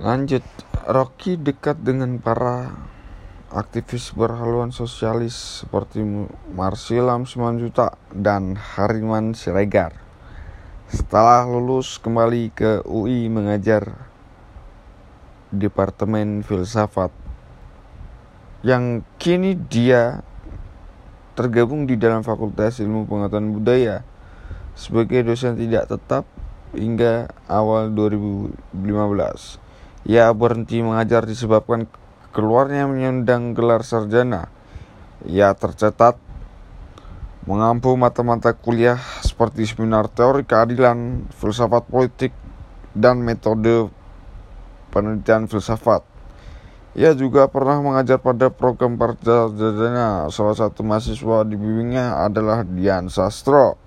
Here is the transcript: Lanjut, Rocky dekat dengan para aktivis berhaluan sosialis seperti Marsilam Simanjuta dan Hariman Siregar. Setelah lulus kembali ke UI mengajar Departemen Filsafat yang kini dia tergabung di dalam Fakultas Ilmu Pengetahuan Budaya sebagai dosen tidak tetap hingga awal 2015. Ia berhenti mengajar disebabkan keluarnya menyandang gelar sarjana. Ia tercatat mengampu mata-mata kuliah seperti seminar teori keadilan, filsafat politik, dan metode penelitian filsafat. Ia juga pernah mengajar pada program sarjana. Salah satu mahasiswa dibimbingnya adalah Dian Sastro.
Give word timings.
Lanjut, 0.00 0.40
Rocky 0.88 1.36
dekat 1.36 1.84
dengan 1.84 2.16
para 2.16 2.72
aktivis 3.52 4.16
berhaluan 4.16 4.72
sosialis 4.72 5.60
seperti 5.60 6.00
Marsilam 6.56 7.28
Simanjuta 7.28 8.00
dan 8.08 8.56
Hariman 8.56 9.36
Siregar. 9.36 9.92
Setelah 10.88 11.44
lulus 11.44 12.00
kembali 12.00 12.48
ke 12.48 12.80
UI 12.88 13.28
mengajar 13.28 14.08
Departemen 15.52 16.48
Filsafat 16.48 17.12
yang 18.64 19.04
kini 19.20 19.52
dia 19.52 20.24
tergabung 21.36 21.84
di 21.84 22.00
dalam 22.00 22.24
Fakultas 22.24 22.80
Ilmu 22.80 23.04
Pengetahuan 23.04 23.52
Budaya 23.52 24.00
sebagai 24.72 25.28
dosen 25.28 25.60
tidak 25.60 25.92
tetap 25.92 26.24
hingga 26.72 27.28
awal 27.52 27.92
2015. 27.92 29.68
Ia 30.08 30.32
berhenti 30.32 30.80
mengajar 30.80 31.28
disebabkan 31.28 31.84
keluarnya 32.32 32.88
menyandang 32.88 33.52
gelar 33.52 33.84
sarjana. 33.84 34.48
Ia 35.28 35.52
tercatat 35.52 36.16
mengampu 37.44 37.92
mata-mata 37.96 38.56
kuliah 38.56 39.00
seperti 39.20 39.68
seminar 39.68 40.08
teori 40.08 40.44
keadilan, 40.46 41.28
filsafat 41.36 41.88
politik, 41.88 42.32
dan 42.96 43.20
metode 43.20 43.92
penelitian 44.88 45.50
filsafat. 45.50 46.06
Ia 46.98 47.14
juga 47.14 47.46
pernah 47.46 47.78
mengajar 47.78 48.18
pada 48.18 48.50
program 48.50 48.98
sarjana. 48.98 50.26
Salah 50.32 50.56
satu 50.58 50.82
mahasiswa 50.82 51.46
dibimbingnya 51.46 52.18
adalah 52.24 52.66
Dian 52.66 53.06
Sastro. 53.06 53.78